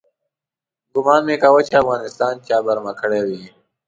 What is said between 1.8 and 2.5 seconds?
افغانستان